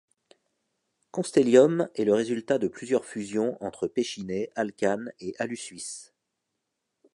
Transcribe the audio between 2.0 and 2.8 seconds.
le résultat de